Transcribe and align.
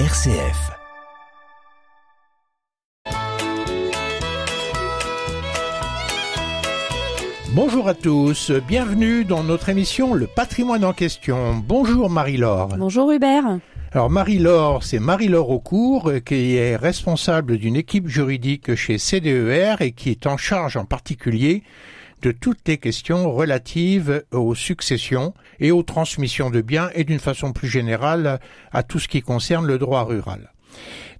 RCF. 0.00 0.72
Bonjour 7.52 7.86
à 7.86 7.94
tous, 7.94 8.50
bienvenue 8.50 9.24
dans 9.24 9.44
notre 9.44 9.68
émission 9.68 10.14
Le 10.14 10.26
patrimoine 10.26 10.84
en 10.84 10.92
question. 10.92 11.62
Bonjour 11.64 12.10
Marie-Laure. 12.10 12.70
Bonjour 12.76 13.12
Hubert. 13.12 13.60
Alors 13.92 14.10
Marie-Laure, 14.10 14.82
c'est 14.82 14.98
Marie-Laure 14.98 15.50
Aucourt 15.50 16.10
euh, 16.10 16.18
qui 16.18 16.56
est 16.56 16.74
responsable 16.74 17.56
d'une 17.56 17.76
équipe 17.76 18.08
juridique 18.08 18.74
chez 18.74 18.98
CDER 18.98 19.76
et 19.78 19.92
qui 19.92 20.10
est 20.10 20.26
en 20.26 20.36
charge 20.36 20.76
en 20.76 20.86
particulier 20.86 21.62
de 22.24 22.30
toutes 22.30 22.66
les 22.66 22.78
questions 22.78 23.30
relatives 23.30 24.24
aux 24.30 24.54
successions 24.54 25.34
et 25.60 25.70
aux 25.70 25.82
transmissions 25.82 26.48
de 26.48 26.62
biens 26.62 26.88
et 26.94 27.04
d'une 27.04 27.18
façon 27.18 27.52
plus 27.52 27.68
générale 27.68 28.40
à 28.72 28.82
tout 28.82 28.98
ce 28.98 29.08
qui 29.08 29.20
concerne 29.20 29.66
le 29.66 29.76
droit 29.76 30.04
rural. 30.04 30.50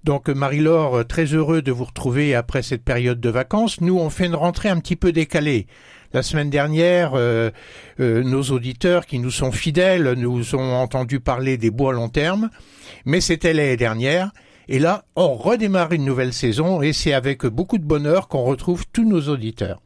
Donc 0.03 0.29
Marie-Laure, 0.29 1.05
très 1.05 1.25
heureux 1.25 1.61
de 1.61 1.71
vous 1.71 1.83
retrouver 1.83 2.33
après 2.33 2.63
cette 2.63 2.83
période 2.83 3.19
de 3.19 3.29
vacances. 3.29 3.81
Nous, 3.81 3.99
on 3.99 4.09
fait 4.09 4.25
une 4.25 4.35
rentrée 4.35 4.69
un 4.69 4.79
petit 4.79 4.95
peu 4.95 5.11
décalée. 5.11 5.67
La 6.11 6.23
semaine 6.23 6.49
dernière, 6.49 7.11
euh, 7.13 7.51
euh, 7.99 8.23
nos 8.23 8.41
auditeurs 8.41 9.05
qui 9.05 9.19
nous 9.19 9.31
sont 9.31 9.51
fidèles 9.51 10.13
nous 10.13 10.55
ont 10.55 10.73
entendu 10.73 11.19
parler 11.19 11.57
des 11.57 11.69
bois 11.69 11.93
long 11.93 12.09
terme, 12.09 12.49
mais 13.05 13.21
c'était 13.21 13.53
l'année 13.53 13.77
dernière. 13.77 14.31
Et 14.67 14.79
là, 14.79 15.05
on 15.15 15.35
redémarre 15.35 15.91
une 15.91 16.05
nouvelle 16.05 16.33
saison 16.33 16.81
et 16.81 16.93
c'est 16.93 17.13
avec 17.13 17.45
beaucoup 17.45 17.77
de 17.77 17.85
bonheur 17.85 18.27
qu'on 18.27 18.43
retrouve 18.43 18.85
tous 18.91 19.05
nos 19.05 19.29
auditeurs. 19.29 19.81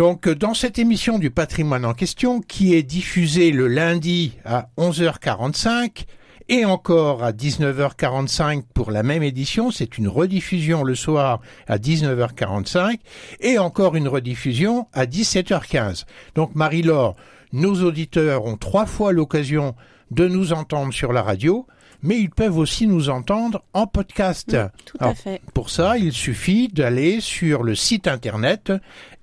Donc, 0.00 0.30
dans 0.30 0.54
cette 0.54 0.78
émission 0.78 1.18
du 1.18 1.30
patrimoine 1.30 1.84
en 1.84 1.92
question, 1.92 2.40
qui 2.40 2.74
est 2.74 2.82
diffusée 2.82 3.50
le 3.50 3.68
lundi 3.68 4.38
à 4.46 4.70
11h45, 4.78 6.06
et 6.48 6.64
encore 6.64 7.22
à 7.22 7.32
19h45 7.32 8.62
pour 8.72 8.92
la 8.92 9.02
même 9.02 9.22
édition, 9.22 9.70
c'est 9.70 9.98
une 9.98 10.08
rediffusion 10.08 10.84
le 10.84 10.94
soir 10.94 11.42
à 11.66 11.76
19h45 11.76 12.96
et 13.40 13.58
encore 13.58 13.94
une 13.94 14.08
rediffusion 14.08 14.86
à 14.94 15.04
17h15. 15.04 16.06
Donc 16.34 16.54
Marie-Laure, 16.54 17.14
nos 17.52 17.82
auditeurs 17.82 18.46
ont 18.46 18.56
trois 18.56 18.86
fois 18.86 19.12
l'occasion 19.12 19.74
de 20.10 20.26
nous 20.26 20.54
entendre 20.54 20.94
sur 20.94 21.12
la 21.12 21.20
radio, 21.20 21.66
mais 22.02 22.18
ils 22.18 22.30
peuvent 22.30 22.58
aussi 22.58 22.86
nous 22.86 23.10
entendre 23.10 23.62
en 23.74 23.86
podcast. 23.86 24.56
tout 24.84 24.96
à 25.00 25.14
fait. 25.14 25.40
Pour 25.54 25.70
ça, 25.70 25.98
il 25.98 26.12
suffit 26.12 26.68
d'aller 26.68 27.20
sur 27.20 27.62
le 27.62 27.74
site 27.74 28.06
internet 28.08 28.72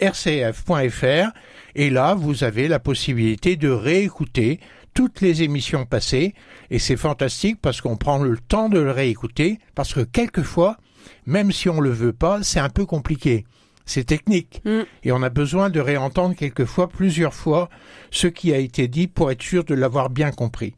rcf.fr 0.02 1.32
et 1.76 1.90
là, 1.90 2.16
vous 2.16 2.44
avez 2.44 2.68
la 2.68 2.80
possibilité 2.80 3.56
de 3.56 3.70
réécouter 3.70 4.60
toutes 4.94 5.22
les 5.22 5.44
émissions 5.44 5.86
passées 5.86 6.34
et 6.72 6.80
c'est 6.80 6.98
fantastique 6.98 7.60
parce 7.62 7.82
qu'on 7.82 7.98
prend 7.98 8.18
le 8.18 8.38
temps 8.38 8.68
de 8.70 8.80
le 8.80 8.92
réécouter 8.92 9.60
parce 9.76 9.94
que 9.94 10.02
quelquefois, 10.02 10.78
même 11.26 11.52
si 11.52 11.70
on 11.70 11.80
le 11.80 11.92
veut 11.92 12.14
pas, 12.14 12.42
c'est 12.44 12.60
un 12.60 12.70
peu 12.70 12.86
compliqué. 12.86 13.46
C'est 13.86 14.04
technique 14.04 14.62
Mm. 14.66 14.82
et 15.04 15.12
on 15.14 15.24
a 15.24 15.30
besoin 15.30 15.70
de 15.70 15.80
réentendre 15.80 16.36
quelquefois 16.36 16.90
plusieurs 16.90 17.34
fois 17.34 17.70
ce 18.12 18.28
qui 18.28 18.52
a 18.54 18.58
été 18.58 18.88
dit 18.90 19.08
pour 19.08 19.32
être 19.32 19.42
sûr 19.42 19.64
de 19.64 19.76
l'avoir 19.76 20.10
bien 20.10 20.32
compris. 20.32 20.74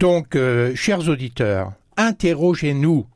Donc, 0.00 0.34
euh, 0.34 0.74
chers 0.74 1.10
auditeurs, 1.10 1.72
interrogez-nous. 1.98 3.06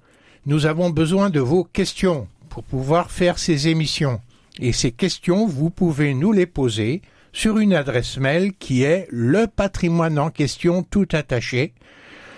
Nous 0.45 0.67
avons 0.67 0.91
besoin 0.91 1.31
de 1.31 1.41
vos 1.41 1.65
questions 1.65 2.29
pour 2.51 2.63
pouvoir 2.63 3.11
faire 3.11 3.39
ces 3.39 3.69
émissions. 3.69 4.21
Et 4.61 4.75
ces 4.75 4.93
questions, 4.93 5.47
vous 5.47 5.71
pouvez 5.71 6.13
nous 6.13 6.31
les 6.31 6.45
poser 6.45 7.01
sur 7.33 7.57
une 7.57 7.73
adresse 7.73 8.19
mail 8.19 8.53
qui 8.53 8.83
est 8.83 9.07
le 9.11 9.47
patrimoine 9.47 10.19
en 10.19 10.29
question 10.29 10.83
tout 10.83 11.09
attaché. 11.13 11.73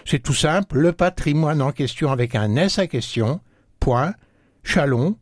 C'est 0.04 0.22
tout 0.22 0.32
simple, 0.32 0.78
le 0.78 0.92
patrimoine 0.92 1.60
en 1.60 1.72
question 1.72 2.12
avec 2.12 2.36
un 2.36 2.54
S 2.54 2.78
à 2.78 2.86
question, 2.86 3.40
point, 3.80 4.14
chalon, 4.62 5.16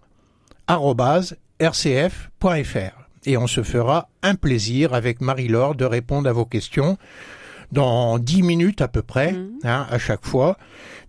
arrobase, 0.66 1.38
rcf.fr. 1.62 3.08
Et 3.24 3.38
on 3.38 3.46
se 3.46 3.62
fera 3.62 4.10
un 4.22 4.34
plaisir 4.34 4.92
avec 4.92 5.22
Marie-Laure 5.22 5.76
de 5.76 5.86
répondre 5.86 6.28
à 6.28 6.32
vos 6.34 6.44
questions 6.44 6.98
dans 7.72 8.18
dix 8.18 8.42
minutes 8.42 8.80
à 8.80 8.88
peu 8.88 9.02
près, 9.02 9.32
Mhm. 9.32 9.50
hein, 9.64 9.86
à 9.90 9.98
chaque 9.98 10.24
fois. 10.24 10.56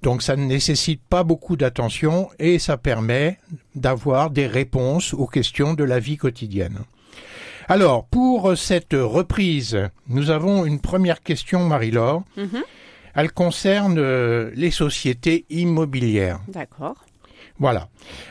Donc 0.01 0.21
ça 0.21 0.35
ne 0.35 0.45
nécessite 0.45 1.01
pas 1.09 1.23
beaucoup 1.23 1.55
d'attention 1.55 2.29
et 2.39 2.59
ça 2.59 2.77
permet 2.77 3.39
d'avoir 3.75 4.29
des 4.29 4.47
réponses 4.47 5.13
aux 5.13 5.27
questions 5.27 5.73
de 5.73 5.83
la 5.83 5.99
vie 5.99 6.17
quotidienne. 6.17 6.79
Alors, 7.67 8.05
pour 8.05 8.55
cette 8.57 8.93
reprise, 8.93 9.89
nous 10.07 10.29
avons 10.29 10.65
une 10.65 10.79
première 10.79 11.21
question, 11.23 11.65
Marie-Laure. 11.65 12.23
Mhm. 12.37 12.61
Elle 13.15 13.31
concerne 13.31 13.97
euh, 13.97 14.51
les 14.55 14.69
sociétés 14.71 15.45
immobilières. 15.49 16.41
D'accord. 16.47 16.95
Voilà. 17.57 17.87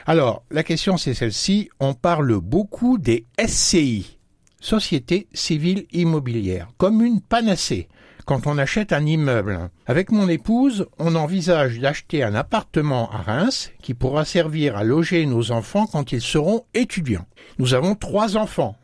Alors, 0.06 0.44
la 0.50 0.62
question 0.62 0.96
c'est 0.98 1.14
celle-ci. 1.14 1.70
On 1.80 1.94
parle 1.94 2.38
beaucoup 2.40 2.98
des 2.98 3.24
SCI, 3.38 4.18
Sociétés 4.60 5.26
civiles 5.32 5.86
immobilières, 5.92 6.68
comme 6.78 7.02
une 7.02 7.20
panacée 7.20 7.88
quand 8.24 8.46
on 8.46 8.58
achète 8.58 8.92
un 8.92 9.04
immeuble. 9.04 9.70
Avec 9.86 10.10
mon 10.10 10.28
épouse, 10.28 10.86
on 10.98 11.14
envisage 11.14 11.78
d'acheter 11.78 12.22
un 12.22 12.34
appartement 12.34 13.10
à 13.10 13.18
Reims 13.18 13.70
qui 13.82 13.94
pourra 13.94 14.24
servir 14.24 14.76
à 14.76 14.84
loger 14.84 15.26
nos 15.26 15.50
enfants 15.50 15.86
quand 15.86 16.12
ils 16.12 16.22
seront 16.22 16.64
étudiants. 16.74 17.26
Nous 17.58 17.74
avons 17.74 17.94
trois 17.94 18.36
enfants 18.36 18.76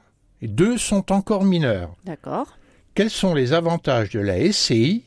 et 0.42 0.48
deux 0.48 0.78
sont 0.78 1.12
encore 1.12 1.44
mineurs. 1.44 1.94
D'accord. 2.04 2.58
Quels 2.94 3.10
sont 3.10 3.34
les 3.34 3.52
avantages 3.52 4.10
de 4.10 4.20
la 4.20 4.52
SCI 4.52 5.04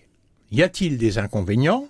Y 0.52 0.64
a-t-il 0.64 0.98
des 0.98 1.18
inconvénients? 1.18 1.88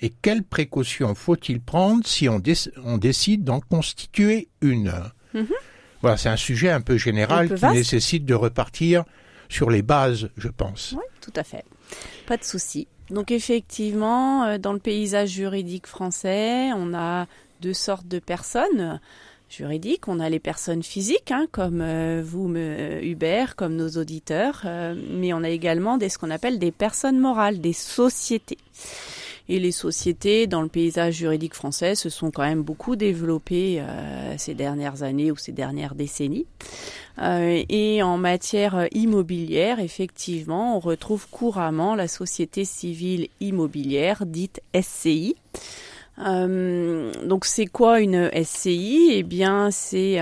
Et 0.00 0.10
quelles 0.10 0.42
précautions 0.42 1.14
faut-il 1.14 1.60
prendre 1.60 2.06
si 2.06 2.28
on, 2.28 2.42
on 2.84 2.98
décide 2.98 3.44
d'en 3.44 3.60
constituer 3.60 4.48
une? 4.60 4.92
Mhm. 5.34 5.48
Voilà, 6.02 6.16
c'est 6.16 6.28
un 6.28 6.36
sujet 6.36 6.70
un 6.70 6.80
peu 6.80 6.98
général 6.98 7.46
Un 7.46 7.48
peu 7.48 7.56
qui 7.56 7.66
nécessite 7.68 8.24
de 8.24 8.34
repartir 8.34 9.04
sur 9.48 9.70
les 9.70 9.82
bases, 9.82 10.28
je 10.36 10.48
pense. 10.48 10.94
Oui, 10.96 11.04
tout 11.20 11.32
à 11.36 11.44
fait. 11.44 11.64
Pas 12.26 12.36
de 12.36 12.44
souci. 12.44 12.88
Donc 13.10 13.30
effectivement, 13.30 14.44
euh, 14.44 14.58
dans 14.58 14.72
le 14.72 14.78
paysage 14.80 15.30
juridique 15.30 15.86
français, 15.86 16.70
on 16.74 16.92
a 16.94 17.26
deux 17.60 17.74
sortes 17.74 18.08
de 18.08 18.18
personnes 18.18 19.00
juridiques. 19.48 20.08
On 20.08 20.18
a 20.18 20.28
les 20.28 20.40
personnes 20.40 20.82
physiques, 20.82 21.30
hein, 21.30 21.46
comme 21.52 21.80
euh, 21.80 22.20
vous, 22.24 22.48
me- 22.48 23.02
Hubert, 23.04 23.54
comme 23.54 23.76
nos 23.76 23.90
auditeurs, 23.90 24.62
euh, 24.64 24.94
mais 25.12 25.32
on 25.32 25.44
a 25.44 25.48
également 25.50 25.98
des, 25.98 26.08
ce 26.08 26.18
qu'on 26.18 26.30
appelle 26.30 26.58
des 26.58 26.72
personnes 26.72 27.20
morales, 27.20 27.60
des 27.60 27.72
sociétés. 27.72 28.58
Et 29.48 29.60
les 29.60 29.72
sociétés 29.72 30.46
dans 30.46 30.62
le 30.62 30.68
paysage 30.68 31.14
juridique 31.14 31.54
français 31.54 31.94
se 31.94 32.08
sont 32.08 32.30
quand 32.30 32.42
même 32.42 32.62
beaucoup 32.62 32.96
développées 32.96 33.80
euh, 33.80 34.34
ces 34.38 34.54
dernières 34.54 35.02
années 35.02 35.30
ou 35.30 35.36
ces 35.36 35.52
dernières 35.52 35.94
décennies. 35.94 36.46
Euh, 37.22 37.62
et 37.68 38.02
en 38.02 38.18
matière 38.18 38.88
immobilière, 38.92 39.78
effectivement, 39.80 40.76
on 40.76 40.80
retrouve 40.80 41.28
couramment 41.30 41.94
la 41.94 42.08
société 42.08 42.64
civile 42.64 43.28
immobilière, 43.40 44.26
dite 44.26 44.60
SCI. 44.74 45.36
Euh, 46.18 47.12
donc 47.24 47.44
c'est 47.44 47.66
quoi 47.66 48.00
une 48.00 48.30
SCI 48.42 49.10
Eh 49.12 49.22
bien, 49.22 49.70
c'est 49.70 50.18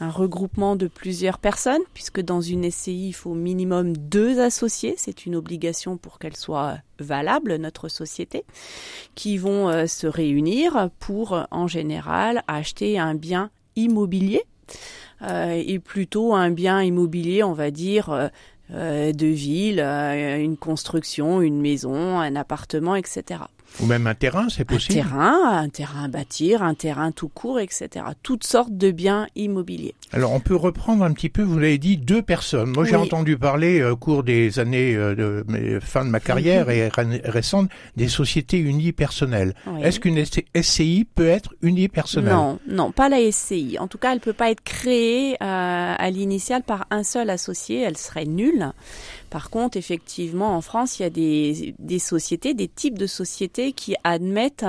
un 0.00 0.10
regroupement 0.10 0.76
de 0.76 0.86
plusieurs 0.86 1.38
personnes, 1.38 1.82
puisque 1.94 2.20
dans 2.20 2.40
une 2.40 2.70
SCI, 2.70 3.08
il 3.08 3.12
faut 3.12 3.30
au 3.30 3.34
minimum 3.34 3.96
deux 3.96 4.40
associés, 4.40 4.94
c'est 4.96 5.26
une 5.26 5.34
obligation 5.34 5.96
pour 5.96 6.18
qu'elle 6.18 6.36
soit 6.36 6.78
valable, 6.98 7.56
notre 7.56 7.88
société, 7.88 8.44
qui 9.14 9.38
vont 9.38 9.68
euh, 9.68 9.86
se 9.86 10.06
réunir 10.06 10.90
pour, 11.00 11.46
en 11.50 11.66
général, 11.66 12.42
acheter 12.46 12.98
un 12.98 13.14
bien 13.14 13.50
immobilier, 13.76 14.44
euh, 15.22 15.62
et 15.64 15.78
plutôt 15.78 16.34
un 16.34 16.50
bien 16.50 16.82
immobilier, 16.82 17.42
on 17.42 17.52
va 17.52 17.70
dire, 17.70 18.10
euh, 18.10 18.28
euh, 18.72 19.12
de 19.12 19.26
ville, 19.26 19.80
une 19.80 20.56
construction, 20.56 21.40
une 21.40 21.60
maison, 21.60 22.18
un 22.18 22.36
appartement, 22.36 22.94
etc. 22.94 23.40
Ou 23.80 23.86
même 23.86 24.08
un 24.08 24.14
terrain, 24.14 24.48
c'est 24.48 24.62
Un 24.62 24.74
possible. 24.74 24.94
terrain, 24.94 25.58
un 25.58 25.68
terrain 25.68 26.04
à 26.04 26.08
bâtir, 26.08 26.62
un 26.64 26.74
terrain 26.74 27.12
tout 27.12 27.28
court, 27.28 27.60
etc. 27.60 27.88
Toutes 28.24 28.42
sortes 28.44 28.76
de 28.76 28.90
biens 28.90 29.28
immobiliers. 29.36 29.94
Alors 30.12 30.32
on 30.32 30.40
peut 30.40 30.56
reprendre 30.56 31.04
un 31.04 31.12
petit 31.12 31.28
peu, 31.28 31.42
vous 31.42 31.58
l'avez 31.60 31.78
dit, 31.78 31.96
deux 31.96 32.20
personnes. 32.22 32.70
Moi 32.70 32.84
j'ai 32.84 32.96
entendu 32.96 33.36
parler 33.38 33.78
euh, 33.80 33.92
au 33.92 33.96
cours 33.96 34.24
des 34.24 34.58
années 34.58 34.96
euh, 34.96 35.14
de 35.14 35.78
fin 35.80 36.04
de 36.04 36.10
ma 36.10 36.18
carrière 36.18 36.70
et 36.70 36.88
ré- 36.88 37.20
récente 37.24 37.68
des 37.96 38.08
sociétés 38.08 38.58
unipersonnelles. 38.58 39.54
Oui. 39.68 39.82
Est-ce 39.82 40.00
qu'une 40.00 40.24
SCI 40.60 41.06
peut 41.14 41.28
être 41.28 41.54
unipersonnelle? 41.62 42.32
Non, 42.34 42.58
non, 42.68 42.90
pas 42.90 43.08
la 43.08 43.18
SCI. 43.30 43.76
En 43.78 43.86
tout 43.86 43.98
cas, 43.98 44.12
elle 44.12 44.20
peut 44.20 44.32
pas 44.32 44.50
être 44.50 44.62
créée 44.62 45.34
euh, 45.34 45.36
à 45.96 46.10
l'initiale 46.10 46.62
par 46.64 46.86
un 46.90 47.04
seul 47.04 47.30
associé. 47.30 47.82
Elle 47.82 47.96
serait 47.98 48.24
nulle 48.24 48.72
Par 49.30 49.50
contre, 49.50 49.76
effectivement, 49.76 50.56
en 50.56 50.60
France, 50.60 50.98
il 50.98 51.02
y 51.02 51.06
a 51.06 51.10
des, 51.10 51.74
des 51.78 51.98
sociétés, 51.98 52.54
des 52.54 52.68
types 52.68 52.98
de 52.98 53.06
sociétés 53.06 53.72
qui 53.72 53.94
admettent 54.04 54.66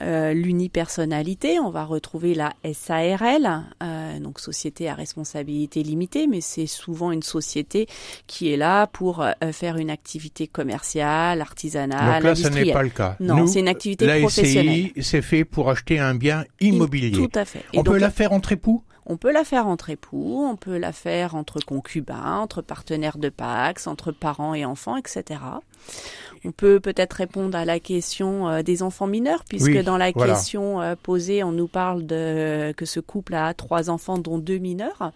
euh, 0.00 0.32
l'unipersonnalité. 0.32 1.58
On 1.60 1.70
va 1.70 1.84
retrouver 1.84 2.34
la 2.34 2.52
SARL, 2.72 3.64
euh, 3.82 4.18
donc 4.20 4.40
société 4.40 4.88
à 4.88 4.94
responsabilité 4.94 5.82
limitée, 5.82 6.26
mais 6.26 6.40
c'est 6.40 6.66
souvent 6.66 7.10
une 7.12 7.22
société 7.22 7.86
qui 8.26 8.52
est 8.52 8.56
là 8.56 8.86
pour 8.86 9.22
euh, 9.22 9.32
faire 9.52 9.76
une 9.76 9.90
activité 9.90 10.46
commerciale, 10.46 11.40
artisanale, 11.40 12.22
Donc 12.22 12.30
là, 12.30 12.34
ce 12.34 12.48
n'est 12.48 12.72
pas 12.72 12.82
le 12.82 12.90
cas. 12.90 13.16
Non, 13.20 13.46
c'est 13.46 13.60
une 13.60 13.68
activité 13.68 14.06
la 14.06 14.18
professionnelle. 14.18 14.90
SCI, 14.90 15.02
c'est 15.02 15.22
fait 15.22 15.44
pour 15.44 15.70
acheter 15.70 15.98
un 15.98 16.14
bien 16.14 16.44
immobilier. 16.60 17.12
Tout 17.12 17.30
à 17.34 17.44
fait. 17.44 17.64
Et 17.72 17.78
On 17.78 17.82
donc, 17.82 17.94
peut 17.94 18.00
la 18.00 18.10
faire 18.10 18.32
entre 18.32 18.52
époux 18.52 18.82
On 19.06 19.16
peut 19.16 19.32
la 19.32 19.44
faire 19.44 19.68
entre 19.68 19.90
époux, 19.90 20.44
on 20.44 20.56
peut 20.56 20.78
la 20.78 20.92
faire 20.92 21.34
entre 21.36 21.60
concubins, 21.64 22.38
entre 22.38 22.60
partenaires 22.60 23.18
de 23.18 23.28
Pax, 23.28 23.86
entre 23.86 24.10
parents 24.12 24.54
et 24.54 24.64
enfants, 24.64 24.96
etc. 24.96 25.40
On 26.44 26.52
peut 26.52 26.80
peut-être 26.80 27.14
répondre 27.14 27.56
à 27.56 27.64
la 27.64 27.80
question 27.80 28.48
euh, 28.48 28.62
des 28.62 28.82
enfants 28.82 29.06
mineurs, 29.06 29.44
puisque 29.48 29.66
Oui, 29.66 29.82
dans 29.82 29.96
la 29.96 30.10
voilà. 30.12 30.34
question 30.34 30.80
euh, 30.80 30.94
posée, 31.00 31.42
on 31.42 31.52
nous 31.52 31.66
parle 31.68 32.06
de 32.06 32.72
que 32.76 32.84
ce 32.84 33.00
couple 33.00 33.34
a 33.34 33.54
trois 33.54 33.90
enfants, 33.90 34.18
dont 34.18 34.38
deux 34.38 34.58
mineurs. 34.58 35.12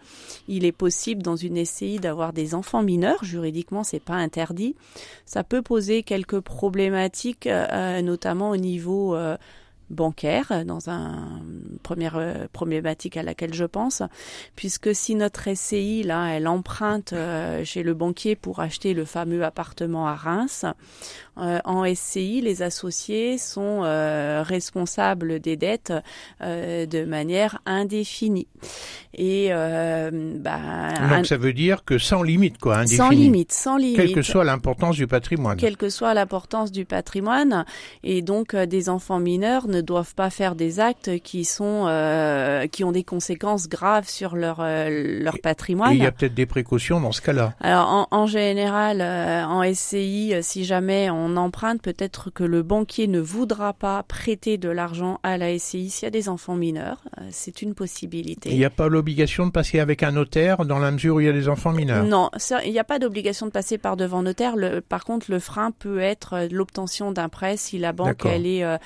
Il 0.49 0.65
est 0.65 0.73
possible 0.73 1.23
dans 1.23 1.37
une 1.37 1.65
SCI 1.65 1.99
d'avoir 1.99 2.33
des 2.33 2.55
enfants 2.55 2.83
mineurs. 2.83 3.23
Juridiquement, 3.25 3.85
c'est 3.85 4.01
pas 4.01 4.15
interdit. 4.15 4.75
Ça 5.27 5.45
peut 5.45 5.63
poser 5.63 6.03
quelques 6.03 6.41
problématiques, 6.41 7.47
euh, 7.47 8.03
notamment 8.03 8.51
au 8.51 8.57
niveau 8.57 9.15
euh, 9.15 9.37
bancaire, 9.91 10.65
dans 10.65 10.91
un 10.91 11.41
première 11.91 12.19
euh, 12.19 12.47
problématique 12.53 13.17
à 13.17 13.25
laquelle 13.25 13.53
je 13.53 13.65
pense, 13.65 14.01
puisque 14.55 14.95
si 14.95 15.17
notre 15.17 15.53
SCI 15.53 16.05
là, 16.05 16.29
elle 16.29 16.47
emprunte 16.47 17.13
euh, 17.13 17.65
chez 17.65 17.83
le 17.83 17.95
banquier 17.95 18.37
pour 18.37 18.61
acheter 18.61 18.95
le 18.95 19.05
fameux 19.05 19.45
appartement 19.45 20.07
à 20.07 20.15
Reims, 20.15 20.65
euh, 21.41 21.59
en 21.65 21.85
SCI, 21.95 22.41
les 22.41 22.63
associés 22.63 23.39
sont 23.39 23.83
euh, 23.85 24.43
responsables 24.45 25.41
des 25.41 25.57
dettes 25.57 25.93
euh, 26.43 26.87
de 26.87 27.05
manière 27.05 27.61
indéfinie. 27.67 28.47
Et 29.15 29.51
bah, 29.51 30.55
un- 30.55 31.17
Donc 31.17 31.27
ça 31.27 31.37
veut 31.37 31.53
dire 31.53 31.85
que 31.85 31.99
sans 31.99 32.23
limite, 32.23 32.59
quoi, 32.59 32.77
indéfini. 32.79 32.97
sans 32.99 33.11
limite, 33.11 33.53
sans 33.53 33.77
limite. 33.77 33.97
Quelle 33.97 34.13
que 34.15 34.23
soit 34.23 34.45
l'importance 34.45 34.97
du 34.97 35.07
patrimoine. 35.07 35.57
quelle 35.57 35.77
que 35.77 35.89
soit 35.89 36.15
l'importance 36.15 36.71
du 36.71 36.85
patrimoine. 36.85 37.65
Et 38.05 38.23
donc, 38.23 38.55
des 38.55 38.89
enfants 38.89 39.19
mineurs 39.19 39.67
ne 39.69 39.81
doivent 39.81 40.15
pas 40.15 40.31
faire 40.31 40.55
des 40.55 40.79
actes 40.81 41.19
qui 41.21 41.45
sont 41.45 41.87
euh, 41.89 42.67
qui 42.69 42.85
ont 42.85 42.93
des 42.93 43.05
conséquences 43.05 43.69
graves 43.69 44.09
sur 44.09 44.37
leur 44.37 44.59
leur 44.61 45.37
Et 45.37 45.41
patrimoine. 45.41 45.93
il 45.93 46.03
y 46.03 46.07
a 46.07 46.13
peut-être 46.13 46.35
des 46.35 46.47
précautions 46.47 47.01
dans 47.01 47.13
ce 47.13 47.21
cas-là. 47.21 47.55
Alors 47.61 47.89
en, 47.89 48.07
en 48.11 48.27
général, 48.27 49.03
en 49.03 49.63
SCI, 49.75 50.35
si 50.43 50.65
jamais 50.65 51.11
on 51.11 51.30
emprunte, 51.37 51.83
peut-être 51.83 52.31
que 52.31 52.45
le 52.45 52.63
banquier 52.63 53.07
ne 53.07 53.21
voudra 53.21 53.73
pas 53.73 54.03
prêter 54.03 54.59
de 54.59 54.69
l'argent 54.69 55.21
à 55.23 55.39
la 55.39 55.59
SCI 55.59 55.91
s'il 55.91 56.05
y 56.05 56.07
a 56.07 56.11
des 56.11 56.29
enfants 56.29 56.57
mineurs. 56.57 57.03
Euh, 57.19 57.29
C'est 57.31 57.63
une 57.63 57.75
possibilité. 57.75 58.51
Il 58.51 58.57
n'y 58.57 58.65
a 58.65 58.71
pas 58.71 58.89
l'obligation 58.89 59.47
de 59.47 59.53
passer 59.53 59.81
avec 59.81 60.03
un 60.03 60.13
notaire 60.13 60.65
dans 60.65 60.79
la 60.79 60.91
mesure 60.91 61.17
où 61.17 61.21
il 61.21 61.27
y 61.27 61.29
a 61.29 61.33
des 61.33 61.49
enfants 61.49 61.73
mineurs? 61.73 62.05
Non, 62.05 62.31
ça, 62.37 62.65
il 62.65 62.73
n'y 62.73 62.79
a 62.79 62.85
pas 62.85 62.99
d'obligation 62.99 63.47
de 63.47 63.51
passer 63.51 63.79
par 63.79 63.97
devant 63.97 64.23
notaire. 64.23 64.57
Le, 64.57 64.81
par 64.81 65.05
contre, 65.05 65.31
le 65.31 65.39
frein 65.39 65.71
peut 65.71 66.01
être 66.01 66.35
euh, 66.35 66.49
l'obtention 66.51 67.13
d'un 67.13 67.29
prêt 67.29 67.57
si 67.57 67.79
la 67.79 67.93
banque 67.93 68.25
elle 68.25 68.47
est 68.47 68.65
euh, 68.65 68.79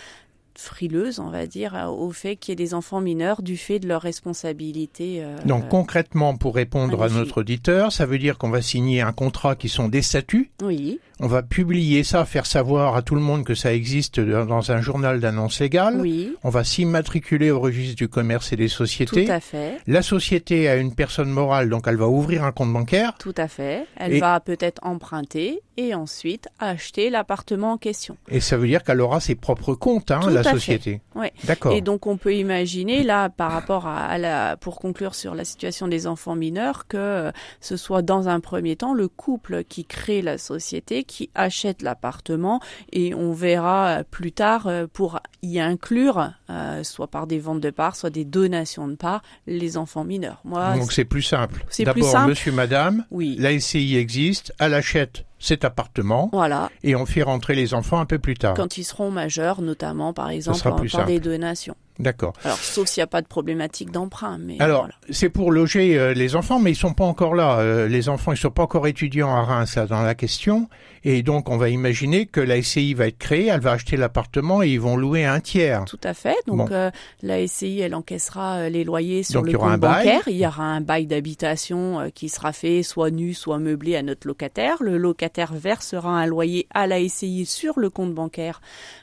frileuse, 0.56 1.18
on 1.20 1.30
va 1.30 1.46
dire, 1.46 1.74
euh, 1.74 1.86
au 1.86 2.10
fait 2.12 2.36
qu'il 2.36 2.52
y 2.52 2.54
ait 2.54 2.56
des 2.66 2.74
enfants 2.74 3.00
mineurs 3.00 3.42
du 3.42 3.56
fait 3.56 3.78
de 3.78 3.88
leur 3.88 4.02
responsabilité. 4.02 5.18
euh, 5.22 5.36
Donc 5.44 5.68
concrètement, 5.68 6.36
pour 6.36 6.54
répondre 6.54 7.02
à 7.02 7.08
notre 7.08 7.38
auditeur, 7.40 7.92
ça 7.92 8.06
veut 8.06 8.18
dire 8.18 8.38
qu'on 8.38 8.50
va 8.50 8.62
signer 8.62 9.00
un 9.00 9.12
contrat 9.12 9.56
qui 9.56 9.68
sont 9.68 9.88
des 9.88 10.02
statuts. 10.02 10.50
oui, 10.62 11.00
On 11.20 11.28
va 11.28 11.42
publier 11.44 12.02
ça, 12.02 12.24
faire 12.24 12.44
savoir 12.44 12.96
à 12.96 13.02
tout 13.02 13.14
le 13.14 13.20
monde 13.20 13.44
que 13.44 13.54
ça 13.54 13.72
existe 13.72 14.18
dans 14.20 14.72
un 14.72 14.80
journal 14.80 15.20
d'annonce 15.20 15.60
légale. 15.60 16.00
oui, 16.00 16.34
On 16.42 16.50
va 16.50 16.64
s'immatriculer 16.64 17.50
au 17.52 17.60
registre 17.60 17.96
du 17.96 18.08
commerce 18.08 18.52
et 18.52 18.56
des 18.56 18.66
tout 18.68 18.74
sociétés. 18.74 19.30
à 19.30 19.40
fait. 19.40 19.78
La 19.86 20.02
société 20.02 20.68
a 20.68 20.76
une 20.76 20.94
personne 20.94 21.30
morale, 21.30 21.68
donc 21.70 21.84
elle 21.86 21.96
va 21.96 22.08
ouvrir 22.08 22.42
un 22.44 22.50
compte 22.52 22.72
bancaire. 22.72 23.14
Tout 23.18 23.34
à 23.36 23.46
fait. 23.48 23.86
Elle 23.96 24.14
Et- 24.14 24.20
va 24.20 24.40
peut-être 24.40 24.80
emprunter 24.84 25.60
et 25.76 25.94
ensuite 25.94 26.48
acheter 26.60 27.10
l'appartement 27.10 27.72
en 27.72 27.78
question. 27.78 28.16
Et 28.28 28.40
ça 28.40 28.56
veut 28.56 28.66
dire 28.68 28.82
qu'elle 28.84 29.00
aura 29.00 29.20
ses 29.20 29.34
propres 29.34 29.74
comptes, 29.74 30.10
hein, 30.10 30.20
Tout 30.22 30.30
la 30.44 30.52
société. 30.52 31.00
Ouais. 31.14 31.32
D'accord. 31.44 31.72
Et 31.72 31.80
donc 31.80 32.06
on 32.06 32.16
peut 32.16 32.34
imaginer 32.34 33.02
là, 33.02 33.28
par 33.28 33.52
rapport 33.52 33.86
à, 33.86 34.04
à 34.06 34.18
la, 34.18 34.56
pour 34.56 34.78
conclure 34.78 35.14
sur 35.14 35.34
la 35.34 35.44
situation 35.44 35.88
des 35.88 36.06
enfants 36.06 36.36
mineurs, 36.36 36.86
que 36.86 36.96
euh, 36.96 37.32
ce 37.60 37.76
soit 37.76 38.02
dans 38.02 38.28
un 38.28 38.40
premier 38.40 38.76
temps 38.76 38.94
le 38.94 39.08
couple 39.08 39.64
qui 39.64 39.84
crée 39.84 40.22
la 40.22 40.38
société, 40.38 41.04
qui 41.04 41.30
achète 41.34 41.82
l'appartement, 41.82 42.60
et 42.92 43.14
on 43.14 43.32
verra 43.32 43.98
euh, 44.00 44.02
plus 44.08 44.32
tard 44.32 44.66
euh, 44.66 44.86
pour 44.92 45.20
y 45.42 45.60
inclure, 45.60 46.32
euh, 46.50 46.82
soit 46.82 47.08
par 47.08 47.26
des 47.26 47.38
ventes 47.38 47.60
de 47.60 47.70
parts, 47.70 47.96
soit 47.96 48.10
des 48.10 48.24
donations 48.24 48.88
de 48.88 48.94
parts, 48.94 49.22
les 49.46 49.76
enfants 49.76 50.04
mineurs. 50.04 50.40
Moi, 50.44 50.74
Donc 50.76 50.92
c'est 50.92 51.04
plus 51.04 51.22
simple. 51.22 51.64
C'est 51.70 51.84
plus 51.84 52.00
D'abord, 52.00 52.10
simple. 52.10 52.30
monsieur, 52.30 52.52
madame, 52.52 53.04
oui, 53.10 53.36
la 53.38 53.58
SCI 53.58 53.96
existe, 53.96 54.52
elle 54.58 54.74
achète 54.74 55.24
cet 55.44 55.64
appartement 55.64 56.30
voilà. 56.32 56.70
et 56.82 56.96
on 56.96 57.04
fait 57.06 57.22
rentrer 57.22 57.54
les 57.54 57.74
enfants 57.74 57.98
un 58.00 58.06
peu 58.06 58.18
plus 58.18 58.34
tard. 58.34 58.54
Quand 58.54 58.78
ils 58.78 58.84
seront 58.84 59.10
majeurs, 59.10 59.60
notamment 59.60 60.12
par 60.12 60.30
exemple 60.30 60.66
en- 60.68 60.86
par 60.88 61.06
des 61.06 61.20
donations. 61.20 61.76
D'accord. 61.98 62.32
Alors 62.44 62.56
sauf 62.58 62.88
s'il 62.88 63.00
n'y 63.00 63.04
a 63.04 63.08
pas 63.08 63.22
de 63.22 63.26
problématique 63.26 63.90
d'emprunt, 63.92 64.38
mais 64.38 64.56
Alors, 64.60 64.80
voilà. 64.80 64.94
c'est 65.10 65.28
pour 65.28 65.52
loger 65.52 65.96
euh, 65.98 66.12
les 66.12 66.34
enfants, 66.34 66.58
mais 66.58 66.72
ils 66.72 66.76
sont 66.76 66.92
pas 66.92 67.04
encore 67.04 67.34
là. 67.34 67.58
Euh, 67.60 67.86
les 67.86 68.08
enfants, 68.08 68.32
ils 68.32 68.36
sont 68.36 68.50
pas 68.50 68.64
encore 68.64 68.86
étudiants 68.88 69.34
à 69.34 69.42
Reims, 69.42 69.76
là, 69.76 69.86
dans 69.86 70.02
la 70.02 70.14
question. 70.16 70.68
Et 71.04 71.22
donc, 71.22 71.50
on 71.50 71.56
va 71.58 71.68
imaginer 71.68 72.26
que 72.26 72.40
la 72.40 72.60
SCI 72.62 72.94
va 72.94 73.06
être 73.08 73.18
créée, 73.18 73.46
elle 73.46 73.60
va 73.60 73.72
acheter 73.72 73.96
l'appartement 73.96 74.62
et 74.62 74.70
ils 74.70 74.80
vont 74.80 74.96
louer 74.96 75.24
un 75.24 75.38
tiers. 75.38 75.84
Tout 75.84 76.00
à 76.02 76.14
fait. 76.14 76.34
Donc 76.46 76.68
Bon. 76.68 76.68
euh, 76.72 76.90
la 77.22 77.46
SCI, 77.46 77.80
elle 77.80 77.94
encaissera 77.94 78.68
les 78.70 78.84
loyers 78.84 79.22
sur 79.22 79.42
Donc, 79.42 79.52
le 79.52 79.58
compte 79.58 79.68
un 79.70 79.78
bail. 79.78 80.04
bancaire. 80.06 80.22
Il 80.28 80.36
y 80.36 80.46
aura 80.46 80.64
un 80.64 80.80
bail 80.80 81.06
d'habitation 81.06 82.10
qui 82.14 82.28
sera 82.30 82.52
fait 82.52 82.82
soit 82.82 83.10
nu, 83.10 83.34
soit 83.34 83.58
meublé 83.58 83.96
à 83.96 84.02
notre 84.02 84.26
locataire. 84.26 84.78
Le 84.80 84.96
locataire 84.96 85.52
versera 85.52 86.10
un 86.10 86.26
loyer 86.26 86.66
à 86.72 86.86
la 86.86 87.06
SCI 87.06 87.44
sur 87.46 87.78
le 87.78 87.90
compte 87.90 88.14
bancaire 88.14 88.60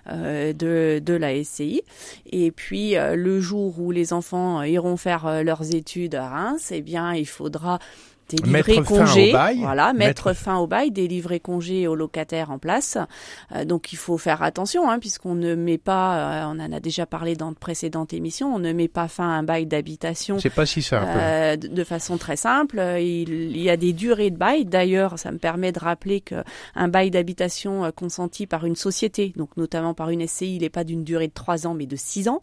de, 0.09 0.99
de 0.99 1.13
la 1.13 1.43
SCI. 1.43 1.83
Et 2.31 2.51
puis 2.51 2.80
euh, 2.95 3.15
le 3.15 3.39
jour 3.39 3.79
où 3.79 3.91
les 3.91 4.13
enfants 4.13 4.59
euh, 4.59 4.67
iront 4.67 4.97
faire 4.97 5.25
euh, 5.27 5.43
leurs 5.43 5.75
études 5.75 6.15
à 6.15 6.29
Reims, 6.29 6.71
eh 6.71 6.81
bien 6.81 7.13
il 7.13 7.27
faudra 7.27 7.79
délivrer 8.37 8.51
Mettre 8.75 8.83
fin 8.89 8.95
congé, 9.05 9.29
au 9.29 9.33
bail. 9.33 9.57
voilà, 9.59 9.93
mettre, 9.93 10.27
Mettre- 10.27 10.33
fin 10.39 10.57
au 10.57 10.67
bail, 10.67 10.91
délivrer 10.91 11.39
congé 11.39 11.87
aux 11.87 11.95
locataires 11.95 12.51
en 12.51 12.59
place. 12.59 12.97
Euh, 13.55 13.65
donc 13.65 13.93
il 13.93 13.97
faut 13.97 14.17
faire 14.17 14.41
attention, 14.43 14.89
hein, 14.89 14.99
puisqu'on 14.99 15.35
ne 15.35 15.55
met 15.55 15.77
pas, 15.77 16.43
euh, 16.43 16.53
on 16.53 16.59
en 16.59 16.71
a 16.71 16.79
déjà 16.79 17.05
parlé 17.05 17.35
dans 17.35 17.51
de 17.51 17.57
précédentes 17.57 18.13
émissions, 18.13 18.53
on 18.53 18.59
ne 18.59 18.73
met 18.73 18.87
pas 18.87 19.07
fin 19.07 19.23
à 19.29 19.33
un 19.33 19.43
bail 19.43 19.65
d'habitation 19.65 20.39
C'est 20.39 20.49
pas 20.49 20.65
si 20.65 20.81
simple. 20.81 21.05
euh, 21.07 21.55
de 21.55 21.83
façon 21.83 22.17
très 22.17 22.35
simple. 22.35 22.79
Il, 22.99 23.29
il 23.29 23.61
y 23.61 23.69
a 23.69 23.77
des 23.77 23.93
durées 23.93 24.29
de 24.31 24.37
bail. 24.37 24.65
D'ailleurs, 24.65 25.17
ça 25.19 25.31
me 25.31 25.37
permet 25.37 25.71
de 25.71 25.79
rappeler 25.79 26.21
que 26.21 26.35
un 26.75 26.87
bail 26.87 27.11
d'habitation 27.11 27.85
euh, 27.85 27.91
consenti 27.91 28.47
par 28.47 28.65
une 28.65 28.75
société, 28.75 29.33
donc 29.35 29.55
notamment 29.57 29.93
par 29.93 30.09
une 30.09 30.25
SCI, 30.27 30.55
il 30.55 30.61
n'est 30.61 30.69
pas 30.69 30.83
d'une 30.83 31.03
durée 31.03 31.27
de 31.27 31.33
trois 31.33 31.67
ans, 31.67 31.73
mais 31.73 31.85
de 31.85 31.95
six 31.95 32.27
ans. 32.27 32.41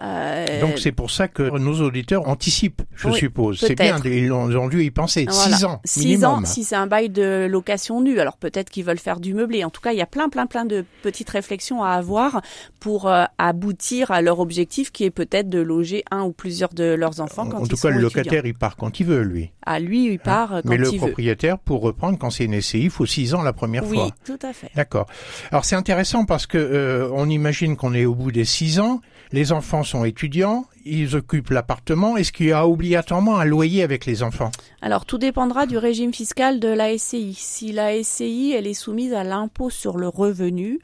Euh, 0.00 0.60
Donc 0.60 0.78
c'est 0.78 0.92
pour 0.92 1.10
ça 1.10 1.28
que 1.28 1.42
nos 1.58 1.80
auditeurs 1.80 2.28
anticipent, 2.28 2.82
je 2.94 3.08
Oui, 3.08 3.14
suppose. 3.18 3.58
C'est 3.60 3.74
bien, 3.74 3.96
ils 4.04 4.32
ont 4.32 4.68
dû 4.68 4.82
y 4.84 4.90
penser. 4.90 5.23
Voilà. 5.30 5.56
Six 5.56 5.64
ans 5.64 5.80
Six 5.84 6.04
minimum. 6.06 6.30
ans, 6.30 6.44
si 6.44 6.64
c'est 6.64 6.76
un 6.76 6.86
bail 6.86 7.08
de 7.10 7.46
location 7.50 8.00
nue. 8.00 8.18
Alors 8.20 8.36
peut-être 8.36 8.70
qu'ils 8.70 8.84
veulent 8.84 8.98
faire 8.98 9.20
du 9.20 9.34
meublé. 9.34 9.64
En 9.64 9.70
tout 9.70 9.80
cas, 9.80 9.92
il 9.92 9.98
y 9.98 10.02
a 10.02 10.06
plein, 10.06 10.28
plein, 10.28 10.46
plein 10.46 10.64
de 10.64 10.84
petites 11.02 11.30
réflexions 11.30 11.82
à 11.82 11.90
avoir 11.90 12.40
pour 12.80 13.08
euh, 13.08 13.24
aboutir 13.38 14.10
à 14.10 14.20
leur 14.22 14.40
objectif, 14.40 14.90
qui 14.92 15.04
est 15.04 15.10
peut-être 15.10 15.48
de 15.48 15.58
loger 15.60 16.04
un 16.10 16.22
ou 16.24 16.32
plusieurs 16.32 16.74
de 16.74 16.94
leurs 16.94 17.20
enfants 17.20 17.46
quand 17.48 17.58
en 17.58 17.64
ils 17.64 17.68
tout 17.68 17.76
sont 17.76 17.88
cas, 17.88 17.94
le 17.94 18.00
étudiants. 18.04 18.18
locataire, 18.22 18.46
il 18.46 18.54
part 18.54 18.76
quand 18.76 19.00
il 19.00 19.06
veut, 19.06 19.22
lui. 19.22 19.50
À 19.66 19.80
lui, 19.80 20.06
il 20.12 20.18
part 20.18 20.54
euh, 20.54 20.60
quand 20.62 20.68
Mais 20.70 20.76
le 20.76 20.88
il 20.88 20.92
veut. 21.00 21.06
propriétaire, 21.06 21.58
pour 21.58 21.80
reprendre, 21.82 22.18
quand 22.18 22.30
c'est 22.30 22.44
une 22.44 22.60
SCI, 22.60 22.84
il 22.84 22.90
faut 22.90 23.06
six 23.06 23.34
ans 23.34 23.42
la 23.42 23.52
première 23.52 23.84
Oui, 23.88 23.96
fois. 23.96 24.10
tout 24.24 24.38
à 24.42 24.52
fait. 24.52 24.70
D'accord. 24.74 25.06
Alors 25.50 25.64
c'est 25.64 25.76
intéressant 25.76 26.24
parce 26.24 26.46
que 26.46 26.58
euh, 26.58 27.08
on 27.14 27.28
imagine 27.28 27.76
qu'on 27.76 27.94
est 27.94 28.04
au 28.04 28.14
bout 28.14 28.32
des 28.32 28.44
six 28.44 28.80
ans, 28.80 29.00
les 29.32 29.52
enfants 29.52 29.82
sont 29.82 30.04
étudiants, 30.04 30.66
ils 30.84 31.16
occupent 31.16 31.50
l'appartement. 31.50 32.16
Est-ce 32.16 32.32
qu'il 32.32 32.46
y 32.46 32.52
a 32.52 32.68
obligatoirement 32.68 33.38
un 33.38 33.44
loyer 33.44 33.82
avec 33.82 34.06
les 34.06 34.22
enfants 34.22 34.50
Alors 34.82 35.06
tout 35.06 35.18
dépendra 35.18 35.66
du 35.66 35.78
régime 35.78 36.12
fiscal 36.12 36.60
de 36.60 36.68
la 36.68 36.96
SCI. 36.96 37.34
Si 37.34 37.72
la 37.72 38.02
SCI 38.02 38.52
elle 38.56 38.66
est 38.66 38.74
soumise 38.74 39.14
à 39.14 39.24
l'impôt 39.24 39.70
sur 39.70 39.96
le 39.96 40.08
revenu 40.08 40.80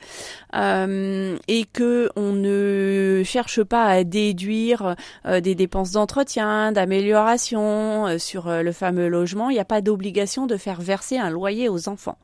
euh, 0.55 1.37
et 1.49 1.65
que 1.65 2.11
on 2.17 2.33
ne 2.33 3.23
cherche 3.25 3.63
pas 3.63 3.85
à 3.85 4.05
déduire 4.05 4.97
euh, 5.27 5.41
des 5.41 5.55
dépenses 5.55 5.93
d'entretien, 5.93 6.73
d'amélioration 6.73 8.07
euh, 8.07 8.19
sur 8.19 8.51
le 8.51 8.73
fameux 8.73 9.09
logement, 9.09 9.51
il 9.51 9.55
n'y 9.55 9.61
a 9.61 9.65
pas 9.65 9.81
d'obligation 9.81 10.47
de 10.47 10.57
faire 10.57 10.81
verser 10.81 11.19
un 11.19 11.31
loyer 11.31 11.69
aux 11.69 11.89
enfants. 11.89 12.19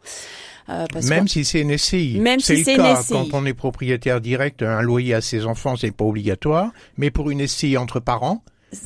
Euh, 0.69 0.87
parce 0.93 1.07
Même 1.07 1.29
si 1.29 1.45
c'est 1.45 1.61
une 1.61 1.77
SCI. 1.77 2.19
Même 2.21 2.41
c'est 2.41 2.55
si 2.57 2.61
le 2.61 2.65
c'est 2.65 2.77
cas 2.77 2.97
SCI. 3.03 3.13
quand 3.13 3.27
on 3.35 3.47
est 3.47 3.55
propriétaire 3.55 4.21
direct, 4.21 4.63
un 4.63 4.83
loyer 4.83 5.15
à 5.15 5.21
ses 5.21 5.47
enfants, 5.47 5.77
c'est 5.77 5.93
pas 5.93 6.05
obligatoire. 6.05 6.71
Mais 6.97 7.11
pour 7.11 7.31
une 7.31 7.47
SCI 7.47 7.77
entre 7.77 8.01
parents, 8.01 8.43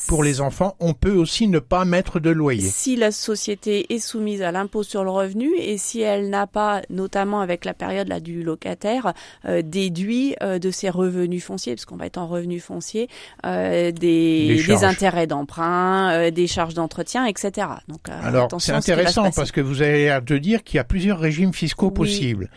pour 0.06 0.22
les 0.22 0.40
enfants, 0.40 0.76
on 0.80 0.94
peut 0.94 1.14
aussi 1.14 1.48
ne 1.48 1.58
pas 1.58 1.84
mettre 1.84 2.20
de 2.20 2.30
loyer. 2.30 2.68
Si 2.68 2.96
la 2.96 3.10
société 3.10 3.92
est 3.92 3.98
soumise 3.98 4.42
à 4.42 4.52
l'impôt 4.52 4.82
sur 4.82 5.04
le 5.04 5.10
revenu 5.10 5.50
et 5.58 5.78
si 5.78 6.00
elle 6.00 6.30
n'a 6.30 6.46
pas, 6.46 6.82
notamment 6.90 7.40
avec 7.40 7.64
la 7.64 7.74
période 7.74 8.08
là 8.08 8.20
du 8.20 8.42
locataire, 8.42 9.12
euh, 9.44 9.62
déduit 9.62 10.34
euh, 10.42 10.58
de 10.58 10.70
ses 10.70 10.90
revenus 10.90 11.44
fonciers, 11.44 11.74
parce 11.74 11.84
qu'on 11.84 11.96
va 11.96 12.06
être 12.06 12.18
en 12.18 12.26
revenus 12.26 12.62
fonciers, 12.62 13.08
euh, 13.46 13.90
des, 13.92 14.62
des, 14.66 14.84
intérêts 14.84 15.26
d'emprunt, 15.26 16.30
des 16.30 16.46
charges 16.46 16.74
d'entretien, 16.74 17.26
etc. 17.26 17.68
Donc, 17.88 18.08
Alors 18.08 18.48
c'est 18.58 18.72
intéressant 18.72 19.30
parce 19.30 19.52
que 19.52 19.60
vous 19.60 19.82
avez 19.82 20.04
l'air 20.04 20.22
de 20.22 20.38
dire 20.38 20.64
qu'il 20.64 20.76
y 20.76 20.80
a 20.80 20.84
plusieurs 20.84 21.18
régimes 21.18 21.52
fiscaux 21.52 21.90
possibles. 21.90 22.50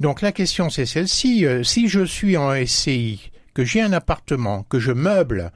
Donc 0.00 0.22
la 0.22 0.32
question 0.32 0.70
c'est 0.70 0.86
celle-ci. 0.86 1.46
si 1.62 1.88
je 1.88 2.04
suis 2.04 2.36
en 2.36 2.52
SCI, 2.64 3.30
que 3.54 3.64
j'ai 3.64 3.80
un 3.80 3.92
appartement, 3.92 4.64
que 4.68 4.78
je 4.78 4.92
meuble, 4.92 5.50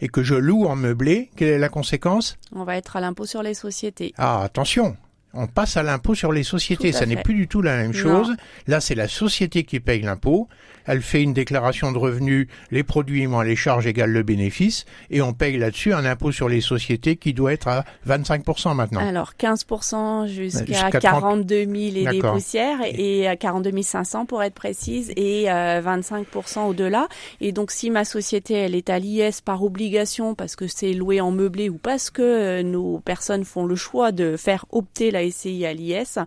et 0.00 0.08
que 0.08 0.22
je 0.22 0.34
loue 0.34 0.66
en 0.66 0.76
meublé, 0.76 1.30
quelle 1.36 1.48
est 1.48 1.58
la 1.58 1.68
conséquence? 1.68 2.36
On 2.54 2.64
va 2.64 2.76
être 2.76 2.96
à 2.96 3.00
l'impôt 3.00 3.26
sur 3.26 3.42
les 3.42 3.54
sociétés. 3.54 4.12
Ah, 4.16 4.42
attention 4.42 4.96
on 5.34 5.46
passe 5.46 5.76
à 5.76 5.82
l'impôt 5.82 6.14
sur 6.14 6.32
les 6.32 6.42
sociétés. 6.42 6.92
Ça 6.92 7.06
n'est 7.06 7.22
plus 7.22 7.34
du 7.34 7.48
tout 7.48 7.62
la 7.62 7.76
même 7.76 7.92
chose. 7.92 8.34
Là, 8.66 8.80
c'est 8.80 8.94
la 8.94 9.08
société 9.08 9.64
qui 9.64 9.80
paye 9.80 10.02
l'impôt 10.02 10.48
elle 10.86 11.02
fait 11.02 11.22
une 11.22 11.32
déclaration 11.32 11.92
de 11.92 11.98
revenus, 11.98 12.48
les 12.70 12.82
produits 12.82 13.26
moins 13.26 13.44
les 13.44 13.56
charges 13.56 13.86
égale 13.86 14.10
le 14.10 14.22
bénéfice, 14.22 14.84
et 15.10 15.22
on 15.22 15.32
paye 15.32 15.56
là-dessus 15.56 15.92
un 15.92 16.04
impôt 16.04 16.32
sur 16.32 16.48
les 16.48 16.60
sociétés 16.60 17.16
qui 17.16 17.32
doit 17.32 17.52
être 17.52 17.68
à 17.68 17.84
25% 18.08 18.74
maintenant. 18.74 19.00
Alors 19.00 19.34
15% 19.38 20.26
jusqu'à 20.26 20.90
42 20.90 21.64
000 21.64 21.68
et 21.74 22.06
des 22.10 22.20
poussières, 22.20 22.78
et 22.84 23.28
à 23.28 23.36
42 23.36 23.70
500 23.82 24.26
pour 24.26 24.42
être 24.42 24.54
précise, 24.54 25.12
et 25.16 25.44
25% 25.44 26.24
euh, 26.58 26.62
au-delà. 26.62 27.08
Et 27.40 27.52
donc 27.52 27.70
si 27.70 27.90
ma 27.90 28.04
société 28.04 28.54
elle 28.54 28.74
est 28.74 28.90
à 28.90 28.98
l'IS 28.98 29.40
par 29.44 29.62
obligation, 29.62 30.34
parce 30.34 30.56
que 30.56 30.66
c'est 30.66 30.92
loué 30.92 31.20
en 31.20 31.30
meublé 31.30 31.68
ou 31.68 31.78
parce 31.78 32.10
que 32.10 32.22
euh, 32.22 32.62
nos 32.62 32.98
personnes 32.98 33.44
font 33.44 33.64
le 33.64 33.76
choix 33.76 34.12
de 34.12 34.36
faire 34.36 34.66
opter 34.70 35.10
la 35.10 35.19
SCI 35.28 35.66
à 35.66 35.72
l'IS, 35.72 36.18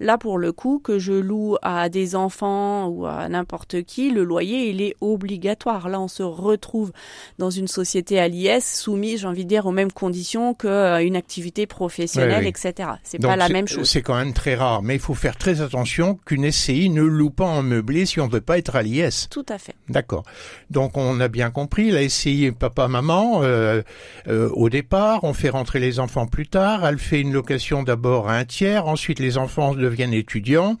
là 0.00 0.18
pour 0.18 0.38
le 0.38 0.52
coup 0.52 0.80
que 0.82 0.98
je 0.98 1.12
loue 1.12 1.56
à 1.62 1.88
des 1.88 2.14
enfants 2.14 2.86
ou 2.88 3.06
à 3.06 3.28
n'importe 3.28 3.82
qui, 3.82 4.10
le 4.10 4.24
loyer, 4.24 4.70
il 4.70 4.82
est 4.82 4.94
obligatoire. 5.00 5.88
Là, 5.88 6.00
on 6.00 6.08
se 6.08 6.22
retrouve 6.22 6.92
dans 7.38 7.50
une 7.50 7.68
société 7.68 8.18
à 8.18 8.28
l'IS 8.28 8.64
soumise, 8.64 9.20
j'ai 9.20 9.26
envie 9.26 9.44
de 9.44 9.48
dire, 9.48 9.66
aux 9.66 9.72
mêmes 9.72 9.92
conditions 9.92 10.54
qu'une 10.54 10.70
euh, 10.70 11.14
activité 11.14 11.66
professionnelle, 11.66 12.46
etc. 12.46 12.90
C'est 13.04 13.20
pas 13.20 13.36
la 13.36 13.48
même 13.48 13.68
chose. 13.68 13.88
C'est 13.88 14.02
quand 14.02 14.16
même 14.16 14.32
très 14.32 14.54
rare, 14.54 14.82
mais 14.82 14.94
il 14.94 15.00
faut 15.00 15.14
faire 15.14 15.36
très 15.36 15.60
attention 15.60 16.18
qu'une 16.24 16.50
SCI 16.50 16.90
ne 16.90 17.02
loue 17.02 17.30
pas 17.30 17.44
en 17.44 17.62
meublé 17.62 18.06
si 18.06 18.20
on 18.20 18.28
veut 18.28 18.40
pas 18.40 18.58
être 18.58 18.76
à 18.76 18.82
l'IS. 18.82 19.28
Tout 19.30 19.46
à 19.48 19.58
fait. 19.58 19.74
D'accord. 19.88 20.24
Donc 20.70 20.96
on 20.96 21.20
a 21.20 21.28
bien 21.28 21.50
compris, 21.50 21.90
la 21.90 22.08
SCI 22.08 22.52
papa-maman, 22.52 23.42
euh, 23.42 23.82
euh, 24.28 24.48
au 24.50 24.68
départ, 24.68 25.24
on 25.24 25.34
fait 25.34 25.50
rentrer 25.50 25.80
les 25.80 26.00
enfants 26.00 26.26
plus 26.26 26.46
tard, 26.46 26.86
elle 26.86 26.98
fait 26.98 27.20
une 27.20 27.32
location 27.32 27.82
d'abord 27.82 28.28
à 28.28 28.36
tiers, 28.44 28.86
ensuite 28.86 29.18
les 29.18 29.38
enfants 29.38 29.74
deviennent 29.74 30.14
étudiants 30.14 30.76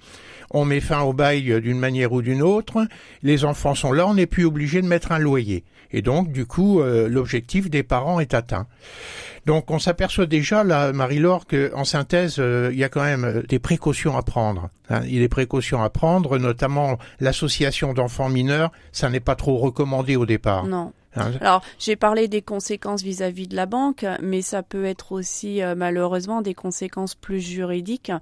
on 0.50 0.64
met 0.64 0.80
fin 0.80 1.00
au 1.02 1.12
bail 1.12 1.60
d'une 1.60 1.78
manière 1.78 2.12
ou 2.12 2.22
d'une 2.22 2.42
autre, 2.42 2.86
les 3.22 3.44
enfants 3.44 3.74
sont 3.74 3.92
là, 3.92 4.06
on 4.06 4.14
n'est 4.14 4.26
plus 4.26 4.44
obligé 4.44 4.82
de 4.82 4.86
mettre 4.86 5.12
un 5.12 5.18
loyer. 5.18 5.64
Et 5.92 6.02
donc, 6.02 6.30
du 6.30 6.46
coup, 6.46 6.80
euh, 6.80 7.08
l'objectif 7.08 7.68
des 7.68 7.82
parents 7.82 8.20
est 8.20 8.34
atteint. 8.34 8.66
Donc, 9.46 9.70
on 9.70 9.78
s'aperçoit 9.78 10.26
déjà, 10.26 10.62
là, 10.62 10.92
Marie-Laure, 10.92 11.46
qu'en 11.46 11.84
synthèse, 11.84 12.36
euh, 12.38 12.70
il 12.72 12.78
y 12.78 12.84
a 12.84 12.88
quand 12.88 13.02
même 13.02 13.24
euh, 13.24 13.42
des 13.42 13.58
précautions 13.58 14.16
à 14.16 14.22
prendre. 14.22 14.68
Hein. 14.88 15.00
Il 15.04 15.14
y 15.14 15.16
a 15.16 15.20
des 15.20 15.28
précautions 15.28 15.82
à 15.82 15.90
prendre, 15.90 16.38
notamment 16.38 16.98
l'association 17.18 17.92
d'enfants 17.92 18.28
mineurs, 18.28 18.70
ça 18.92 19.08
n'est 19.08 19.20
pas 19.20 19.34
trop 19.34 19.56
recommandé 19.56 20.14
au 20.16 20.26
départ. 20.26 20.66
Non. 20.66 20.92
Hein. 21.16 21.32
Alors, 21.40 21.62
j'ai 21.78 21.96
parlé 21.96 22.28
des 22.28 22.42
conséquences 22.42 23.02
vis-à-vis 23.02 23.48
de 23.48 23.56
la 23.56 23.66
banque, 23.66 24.06
mais 24.22 24.42
ça 24.42 24.62
peut 24.62 24.84
être 24.84 25.12
aussi 25.12 25.62
euh, 25.62 25.74
malheureusement 25.74 26.40
des 26.42 26.54
conséquences 26.54 27.14
plus 27.14 27.40
juridiques. 27.40 28.12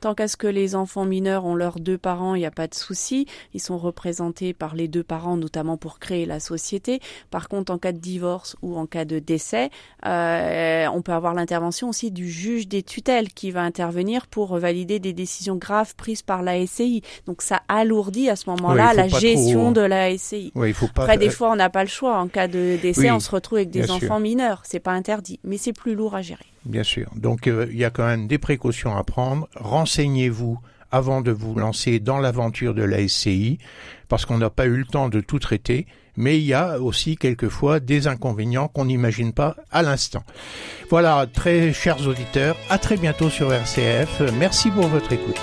Tant 0.00 0.14
qu'à 0.14 0.28
ce 0.28 0.36
que 0.36 0.46
les 0.46 0.74
enfants 0.74 1.04
mineurs 1.04 1.44
ont 1.44 1.54
leurs 1.54 1.80
deux 1.80 1.98
parents, 1.98 2.34
il 2.34 2.40
n'y 2.40 2.46
a 2.46 2.50
pas 2.50 2.68
de 2.68 2.74
souci. 2.74 3.26
Ils 3.54 3.60
sont 3.60 3.78
représentés 3.78 4.52
par 4.52 4.74
les 4.74 4.86
deux 4.86 5.02
parents, 5.02 5.36
notamment 5.36 5.76
pour 5.76 5.98
créer 5.98 6.26
la 6.26 6.38
société. 6.38 7.00
Par 7.30 7.48
contre, 7.48 7.72
en 7.72 7.78
cas 7.78 7.92
de 7.92 7.98
divorce 7.98 8.56
ou 8.62 8.76
en 8.76 8.86
cas 8.86 9.04
de 9.04 9.18
décès, 9.18 9.70
euh, 10.06 10.86
on 10.92 11.02
peut 11.02 11.12
avoir 11.12 11.34
l'intervention 11.34 11.88
aussi 11.88 12.12
du 12.12 12.30
juge 12.30 12.68
des 12.68 12.82
tutelles 12.82 13.32
qui 13.32 13.50
va 13.50 13.62
intervenir 13.62 14.26
pour 14.28 14.56
valider 14.58 15.00
des 15.00 15.12
décisions 15.12 15.56
graves 15.56 15.96
prises 15.96 16.22
par 16.22 16.42
la 16.42 16.64
SCI. 16.64 17.02
Donc, 17.26 17.42
ça 17.42 17.62
alourdit 17.68 18.30
à 18.30 18.36
ce 18.36 18.48
moment-là 18.50 18.94
la 18.94 19.08
gestion 19.08 19.72
de 19.72 19.80
la 19.80 20.16
SCI. 20.16 20.52
il 20.54 20.74
faut 20.74 20.86
pas... 20.86 21.02
Après, 21.02 21.18
des 21.18 21.30
fois, 21.30 21.50
on 21.50 21.56
n'a 21.56 21.70
pas 21.70 21.82
le 21.82 21.88
choix 21.88 22.16
cas 22.36 22.48
de 22.48 22.76
décès, 22.80 23.10
on 23.10 23.20
se 23.20 23.30
retrouve 23.30 23.58
avec 23.58 23.70
des 23.70 23.90
enfants 23.90 24.20
mineurs. 24.20 24.62
C'est 24.64 24.80
pas 24.80 24.92
interdit, 24.92 25.40
mais 25.42 25.56
c'est 25.56 25.72
plus 25.72 25.94
lourd 25.94 26.14
à 26.14 26.20
gérer. 26.20 26.44
Bien 26.66 26.82
sûr. 26.82 27.10
Donc 27.16 27.46
euh, 27.46 27.66
il 27.70 27.78
y 27.78 27.84
a 27.84 27.90
quand 27.90 28.06
même 28.06 28.26
des 28.26 28.36
précautions 28.38 28.94
à 28.94 29.04
prendre. 29.04 29.48
Renseignez-vous 29.56 30.58
avant 30.90 31.22
de 31.22 31.30
vous 31.32 31.54
lancer 31.54 31.98
dans 31.98 32.18
l'aventure 32.18 32.74
de 32.74 32.82
la 32.82 33.06
SCI, 33.08 33.58
parce 34.08 34.24
qu'on 34.26 34.38
n'a 34.38 34.50
pas 34.50 34.66
eu 34.66 34.76
le 34.76 34.84
temps 34.84 35.08
de 35.08 35.20
tout 35.20 35.38
traiter, 35.38 35.86
mais 36.16 36.38
il 36.38 36.44
y 36.44 36.54
a 36.54 36.78
aussi 36.80 37.16
quelquefois 37.16 37.80
des 37.80 38.06
inconvénients 38.06 38.68
qu'on 38.68 38.84
n'imagine 38.84 39.32
pas 39.32 39.56
à 39.70 39.82
l'instant. 39.82 40.22
Voilà, 40.90 41.26
très 41.32 41.72
chers 41.72 42.06
auditeurs, 42.06 42.56
à 42.70 42.78
très 42.78 42.96
bientôt 42.96 43.30
sur 43.30 43.52
RCF. 43.52 44.22
Merci 44.38 44.70
pour 44.70 44.86
votre 44.86 45.12
écoute. 45.12 45.40